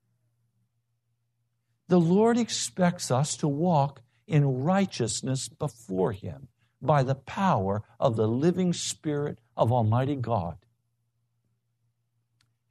[1.90, 6.48] The Lord expects us to walk in righteousness before Him
[6.86, 10.58] by the power of the living Spirit of Almighty God.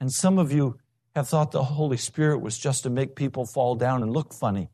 [0.00, 0.78] And some of you
[1.14, 4.70] have thought the Holy Spirit was just to make people fall down and look funny.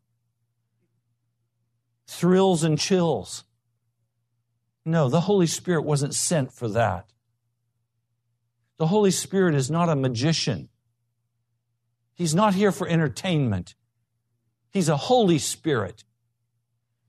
[2.06, 3.44] Thrills and chills.
[4.84, 7.12] No, the Holy Spirit wasn't sent for that.
[8.78, 10.68] The Holy Spirit is not a magician.
[12.14, 13.74] He's not here for entertainment.
[14.70, 16.04] He's a Holy Spirit.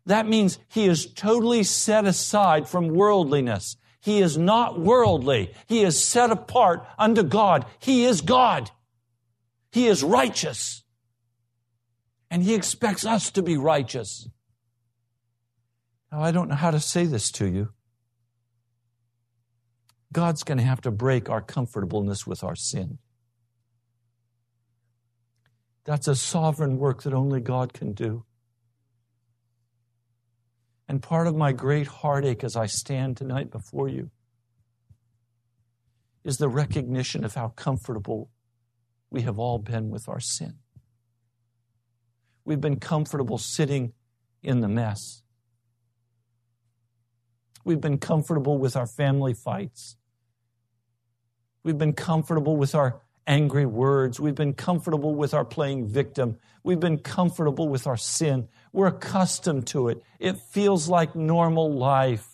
[0.06, 3.78] That means he is totally set aside from worldliness.
[4.02, 5.54] He is not worldly.
[5.68, 7.66] He is set apart unto God.
[7.80, 8.72] He is God.
[9.72, 10.84] He is righteous.
[12.32, 14.28] And he expects us to be righteous.
[16.12, 17.70] Now, I don't know how to say this to you.
[20.12, 22.98] God's going to have to break our comfortableness with our sin.
[25.86, 28.26] That's a sovereign work that only God can do.
[30.90, 34.10] And part of my great heartache as I stand tonight before you
[36.24, 38.32] is the recognition of how comfortable
[39.12, 40.56] we have all been with our sin.
[42.44, 43.94] We've been comfortable sitting
[44.42, 45.22] in the mess.
[47.64, 49.96] We've been comfortable with our family fights.
[51.64, 54.20] We've been comfortable with our angry words.
[54.20, 56.40] We've been comfortable with our playing victim.
[56.64, 58.48] We've been comfortable with our sin.
[58.72, 60.04] We're accustomed to it.
[60.20, 62.26] It feels like normal life.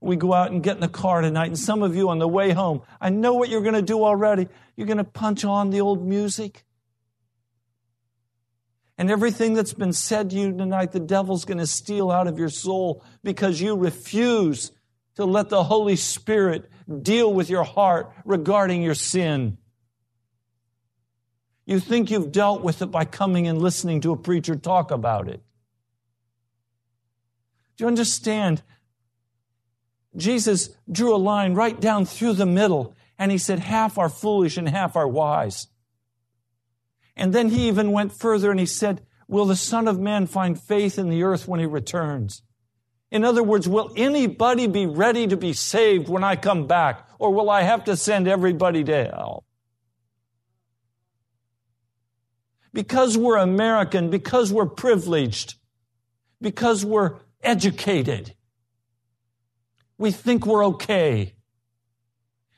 [0.00, 2.28] We go out and get in the car tonight, and some of you on the
[2.28, 4.48] way home, I know what you're going to do already.
[4.76, 6.64] You're going to punch on the old music.
[8.96, 12.38] And everything that's been said to you tonight, the devil's going to steal out of
[12.38, 14.72] your soul because you refuse
[15.16, 16.70] to let the Holy Spirit
[17.02, 19.58] deal with your heart regarding your sin.
[21.68, 25.28] You think you've dealt with it by coming and listening to a preacher talk about
[25.28, 25.42] it.
[27.76, 28.62] Do you understand?
[30.16, 34.56] Jesus drew a line right down through the middle, and he said, Half are foolish
[34.56, 35.66] and half are wise.
[37.14, 40.58] And then he even went further and he said, Will the Son of Man find
[40.58, 42.40] faith in the earth when he returns?
[43.10, 47.06] In other words, will anybody be ready to be saved when I come back?
[47.18, 49.44] Or will I have to send everybody to hell?
[52.72, 55.54] Because we're American, because we're privileged,
[56.40, 58.34] because we're educated,
[59.96, 61.34] we think we're okay.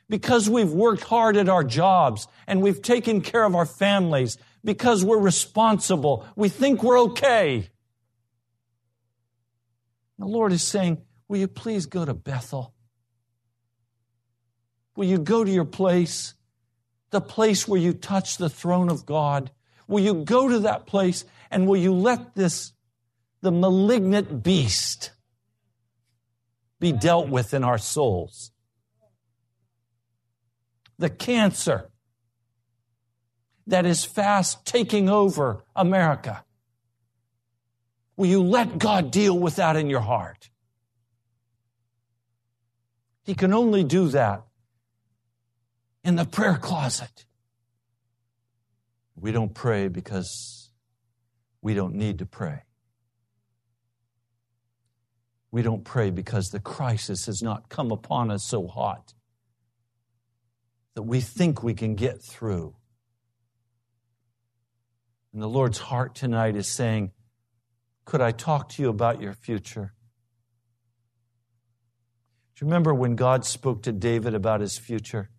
[0.09, 5.05] Because we've worked hard at our jobs and we've taken care of our families, because
[5.05, 7.71] we're responsible, we think we're okay.
[10.19, 12.75] The Lord is saying, Will you please go to Bethel?
[14.97, 16.35] Will you go to your place,
[17.11, 19.53] the place where you touch the throne of God?
[19.91, 22.73] Will you go to that place and will you let this,
[23.41, 25.11] the malignant beast,
[26.79, 28.53] be dealt with in our souls?
[30.97, 31.91] The cancer
[33.67, 36.45] that is fast taking over America.
[38.17, 40.51] Will you let God deal with that in your heart?
[43.25, 44.45] He can only do that
[46.05, 47.27] in the prayer closet.
[49.21, 50.71] We don't pray because
[51.61, 52.63] we don't need to pray.
[55.51, 59.13] We don't pray because the crisis has not come upon us so hot
[60.95, 62.75] that we think we can get through.
[65.33, 67.13] And the Lord's heart tonight is saying,
[68.05, 69.93] could I talk to you about your future?
[72.55, 75.31] Do you remember when God spoke to David about his future?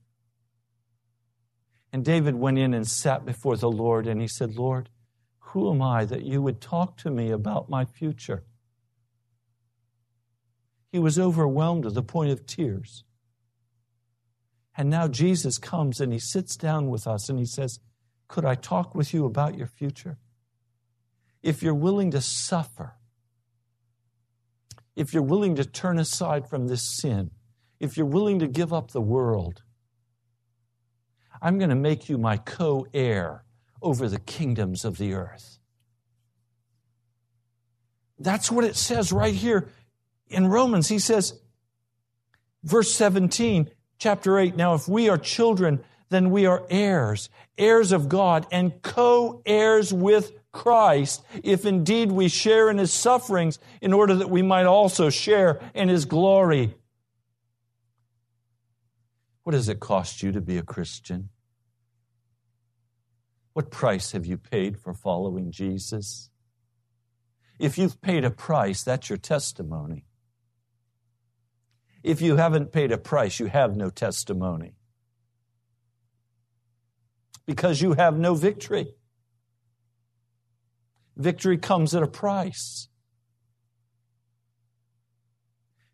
[1.93, 4.89] And David went in and sat before the Lord and he said, Lord,
[5.39, 8.43] who am I that you would talk to me about my future?
[10.91, 13.03] He was overwhelmed to the point of tears.
[14.77, 17.79] And now Jesus comes and he sits down with us and he says,
[18.27, 20.17] Could I talk with you about your future?
[21.43, 22.95] if you're willing to suffer,
[24.95, 27.31] if you're willing to turn aside from this sin,
[27.79, 29.63] if you're willing to give up the world,
[31.41, 33.43] I'm going to make you my co heir
[33.81, 35.57] over the kingdoms of the earth.
[38.19, 39.69] That's what it says right here
[40.27, 40.87] in Romans.
[40.87, 41.39] He says,
[42.63, 48.09] verse 17, chapter 8, now if we are children, then we are heirs, heirs of
[48.09, 54.15] God, and co heirs with Christ, if indeed we share in his sufferings, in order
[54.15, 56.75] that we might also share in his glory.
[59.51, 61.27] What does it cost you to be a Christian?
[63.51, 66.29] What price have you paid for following Jesus?
[67.59, 70.05] If you've paid a price, that's your testimony.
[72.01, 74.75] If you haven't paid a price, you have no testimony.
[77.45, 78.93] Because you have no victory.
[81.17, 82.87] Victory comes at a price.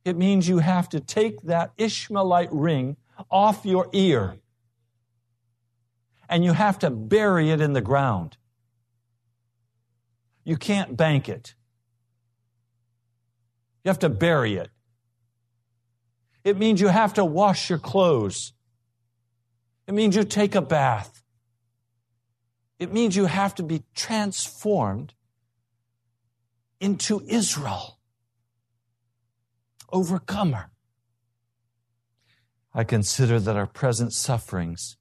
[0.06, 2.98] It means you have to take that Ishmaelite ring
[3.30, 4.38] off your ear
[6.30, 8.38] and you have to bury it in the ground.
[10.44, 11.56] You can't bank it.
[13.84, 14.70] You have to bury it.
[16.44, 18.54] It means you have to wash your clothes.
[19.88, 21.24] It means you take a bath.
[22.80, 25.14] It means you have to be transformed
[26.80, 28.00] into Israel.
[29.92, 30.70] Overcomer.
[32.78, 34.96] I consider that our present sufferings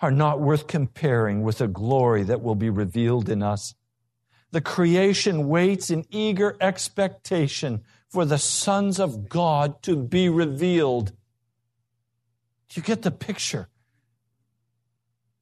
[0.00, 3.74] are not worth comparing with the glory that will be revealed in us.
[4.52, 11.12] The creation waits in eager expectation for the sons of God to be revealed.
[12.74, 13.68] You get the picture?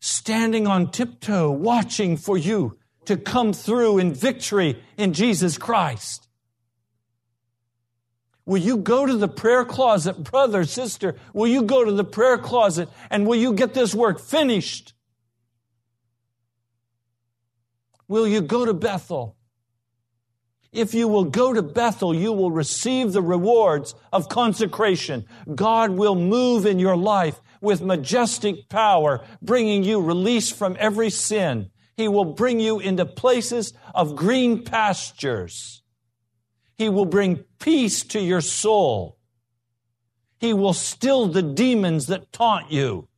[0.01, 6.28] standing on tiptoe, watching for you to come through in victory in Jesus Christ.
[8.49, 11.16] Will you go to the prayer closet, brother, sister?
[11.34, 14.94] Will you go to the prayer closet and will you get this work finished?
[18.09, 19.36] Will you go to Bethel?
[20.72, 25.26] If you will go to Bethel, you will receive the rewards of consecration.
[25.55, 31.70] God will move in your life with majestic power, bringing you release from every sin.
[31.99, 35.82] He will bring you into places of green pastures.
[36.79, 39.18] He will bring peace to your soul.
[40.39, 43.09] He will still the demons that taunt you.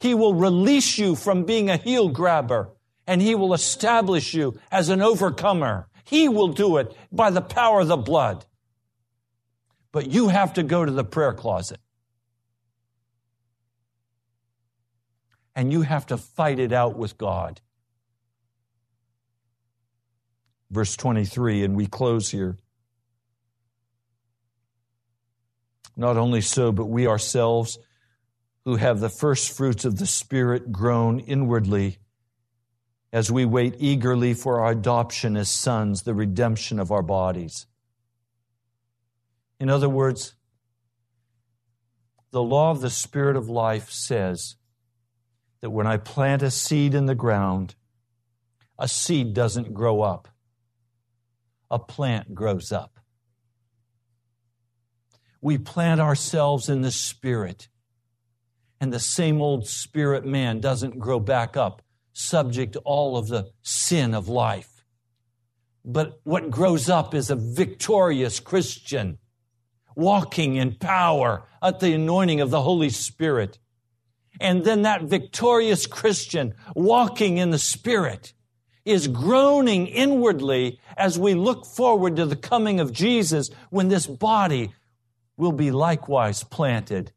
[0.00, 2.70] He will release you from being a heel grabber
[3.06, 5.88] and he will establish you as an overcomer.
[6.04, 8.44] He will do it by the power of the blood.
[9.92, 11.80] But you have to go to the prayer closet.
[15.54, 17.60] And you have to fight it out with God.
[20.74, 22.58] Verse 23, and we close here.
[25.96, 27.78] Not only so, but we ourselves
[28.64, 31.98] who have the first fruits of the Spirit groan inwardly
[33.12, 37.66] as we wait eagerly for our adoption as sons, the redemption of our bodies.
[39.60, 40.34] In other words,
[42.32, 44.56] the law of the Spirit of life says
[45.60, 47.76] that when I plant a seed in the ground,
[48.76, 50.26] a seed doesn't grow up,
[51.74, 53.00] a plant grows up.
[55.40, 57.68] We plant ourselves in the Spirit,
[58.80, 63.50] and the same old spirit man doesn't grow back up subject to all of the
[63.62, 64.84] sin of life.
[65.84, 69.18] But what grows up is a victorious Christian,
[69.96, 73.58] walking in power at the anointing of the Holy Spirit.
[74.40, 78.32] And then that victorious Christian, walking in the Spirit,
[78.84, 84.72] is groaning inwardly as we look forward to the coming of Jesus when this body
[85.36, 87.12] will be likewise planted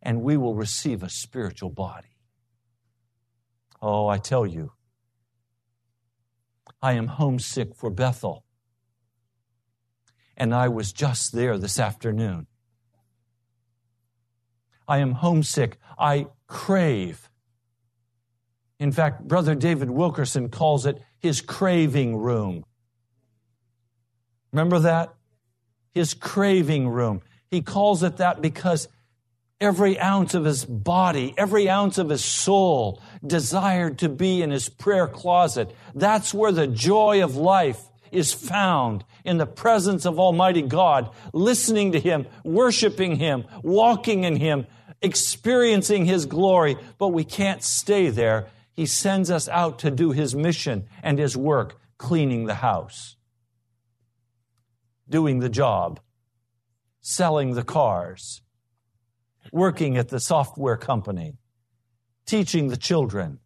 [0.00, 2.08] and we will receive a spiritual body.
[3.80, 4.72] Oh, I tell you,
[6.80, 8.44] I am homesick for Bethel.
[10.36, 12.46] And I was just there this afternoon.
[14.88, 15.78] I am homesick.
[15.98, 17.30] I crave.
[18.82, 22.64] In fact, Brother David Wilkerson calls it his craving room.
[24.50, 25.14] Remember that?
[25.94, 27.22] His craving room.
[27.48, 28.88] He calls it that because
[29.60, 34.68] every ounce of his body, every ounce of his soul desired to be in his
[34.68, 35.72] prayer closet.
[35.94, 37.80] That's where the joy of life
[38.10, 44.34] is found in the presence of Almighty God, listening to Him, worshiping Him, walking in
[44.34, 44.66] Him,
[45.00, 46.76] experiencing His glory.
[46.98, 48.48] But we can't stay there.
[48.74, 53.16] He sends us out to do His mission and His work, cleaning the house,
[55.08, 56.00] doing the job,
[57.00, 58.42] selling the cars,
[59.52, 61.36] working at the software company,
[62.26, 63.38] teaching the children.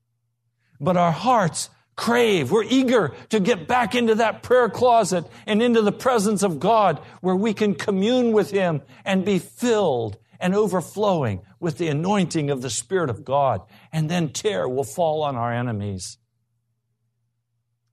[0.79, 5.83] But our hearts crave, we're eager to get back into that prayer closet and into
[5.83, 11.43] the presence of God where we can commune with Him and be filled and overflowing
[11.61, 13.61] with the anointing of the Spirit of God.
[13.93, 16.19] And then terror will fall on our enemies.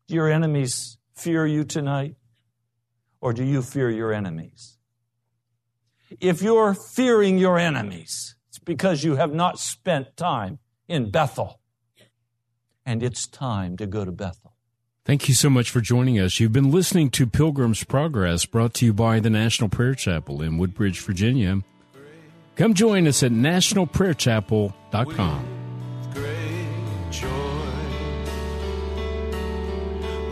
[0.08, 2.16] Do your enemies fear you tonight?
[3.22, 4.78] Or do you fear your enemies?
[6.20, 11.62] If you're fearing your enemies, it's because you have not spent time in Bethel.
[12.86, 14.56] And it's time to go to Bethel.
[15.06, 16.40] Thank you so much for joining us.
[16.40, 20.58] You've been listening to Pilgrim's Progress, brought to you by the National Prayer Chapel in
[20.58, 21.62] Woodbridge, Virginia.
[22.56, 25.48] Come join us at nationalprayerchapel.com.
[26.14, 27.28] great joy.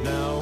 [0.04, 0.42] Now